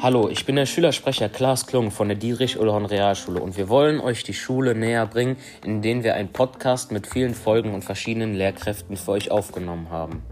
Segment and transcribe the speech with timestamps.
[0.00, 4.22] Hallo, ich bin der Schülersprecher Klaas Klung von der Dietrich-Ullhorn Realschule und wir wollen euch
[4.22, 5.36] die Schule näher bringen,
[5.66, 10.22] indem wir einen Podcast mit vielen Folgen und verschiedenen Lehrkräften für euch aufgenommen haben.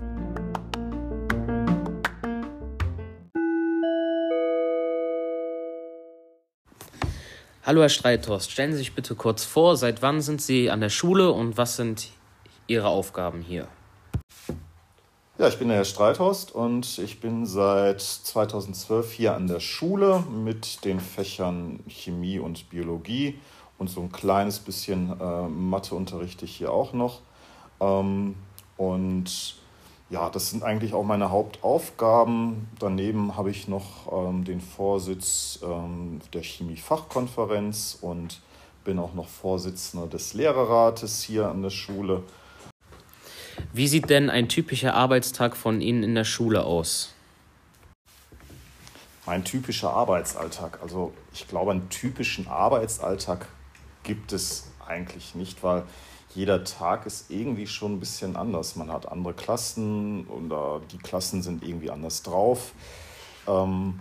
[7.64, 10.88] Hallo Herr Streithorst, stellen Sie sich bitte kurz vor, seit wann sind Sie an der
[10.88, 12.08] Schule und was sind
[12.66, 13.68] Ihre Aufgaben hier?
[15.38, 20.24] Ja, ich bin der Herr Streithorst und ich bin seit 2012 hier an der Schule
[20.32, 23.38] mit den Fächern Chemie und Biologie
[23.76, 27.20] und so ein kleines bisschen äh, Mathe unterrichte ich hier auch noch.
[27.80, 28.34] Ähm,
[28.78, 29.56] und
[30.08, 32.68] ja, das sind eigentlich auch meine Hauptaufgaben.
[32.78, 38.40] Daneben habe ich noch ähm, den Vorsitz ähm, der Chemiefachkonferenz und
[38.84, 42.22] bin auch noch Vorsitzender des Lehrerrates hier an der Schule.
[43.72, 47.12] Wie sieht denn ein typischer Arbeitstag von Ihnen in der Schule aus?
[49.26, 50.78] Mein typischer Arbeitsalltag.
[50.82, 53.48] Also ich glaube, einen typischen Arbeitsalltag
[54.02, 55.82] gibt es eigentlich nicht, weil
[56.34, 58.76] jeder Tag ist irgendwie schon ein bisschen anders.
[58.76, 62.72] Man hat andere Klassen oder die Klassen sind irgendwie anders drauf.
[63.48, 64.00] Ähm,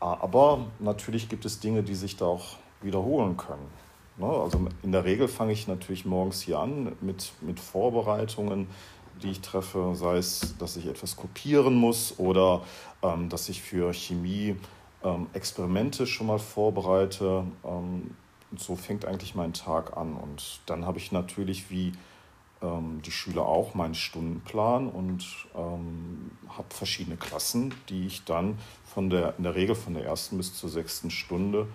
[0.00, 3.66] aber natürlich gibt es Dinge, die sich da auch wiederholen können.
[4.18, 4.26] Ne?
[4.26, 8.68] Also in der Regel fange ich natürlich morgens hier an mit, mit Vorbereitungen,
[9.22, 12.62] die ich treffe, sei es, dass ich etwas kopieren muss oder
[13.02, 14.56] ähm, dass ich für Chemie
[15.02, 17.44] ähm, Experimente schon mal vorbereite.
[17.64, 18.14] Ähm,
[18.56, 20.14] so fängt eigentlich mein Tag an.
[20.14, 21.92] Und dann habe ich natürlich wie
[22.62, 29.10] ähm, die Schüler auch meinen Stundenplan und ähm, habe verschiedene Klassen, die ich dann von
[29.10, 31.66] der, in der Regel von der ersten bis zur sechsten Stunde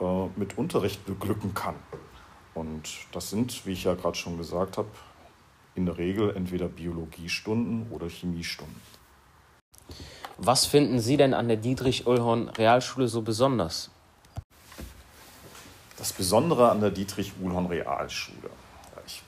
[0.00, 1.74] äh, mit Unterricht beglücken kann.
[2.54, 4.88] Und das sind, wie ich ja gerade schon gesagt habe,
[5.74, 8.80] in der Regel entweder Biologiestunden oder Chemiestunden.
[10.38, 13.90] Was finden Sie denn an der Dietrich-Ullhorn Realschule so besonders?
[15.96, 18.50] Das Besondere an der Dietrich-Uhlhorn Realschule.
[19.06, 19.22] Ich,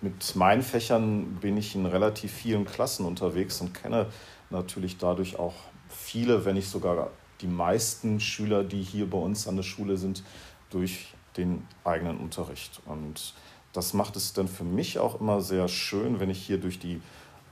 [0.00, 4.06] mit meinen Fächern bin ich in relativ vielen Klassen unterwegs und kenne
[4.50, 5.54] natürlich dadurch auch
[5.88, 7.10] viele, wenn nicht sogar
[7.40, 10.22] die meisten Schüler, die hier bei uns an der Schule sind,
[10.70, 12.80] durch den eigenen Unterricht.
[12.86, 13.34] Und
[13.72, 17.00] das macht es dann für mich auch immer sehr schön, wenn ich hier durch die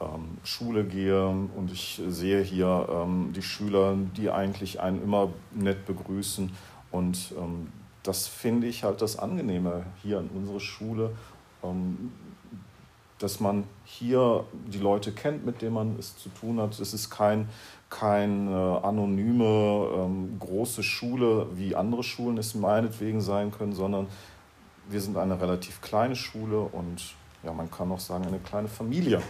[0.00, 5.86] ähm, Schule gehe und ich sehe hier ähm, die Schüler, die eigentlich einen immer nett
[5.86, 6.50] begrüßen
[6.90, 7.68] und ähm,
[8.02, 11.10] das finde ich halt das Angenehme hier an unserer Schule,
[11.62, 12.12] ähm,
[13.24, 16.78] dass man hier die Leute kennt, mit denen man es zu tun hat.
[16.78, 17.48] Es ist kein,
[17.88, 24.08] kein äh, anonyme ähm, große Schule, wie andere Schulen es meinetwegen sein können, sondern
[24.90, 29.22] wir sind eine relativ kleine Schule und ja, man kann auch sagen, eine kleine Familie.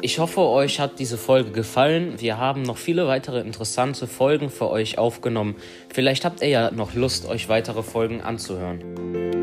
[0.00, 2.14] Ich hoffe, euch hat diese Folge gefallen.
[2.18, 5.56] Wir haben noch viele weitere interessante Folgen für euch aufgenommen.
[5.92, 9.41] Vielleicht habt ihr ja noch Lust, euch weitere Folgen anzuhören.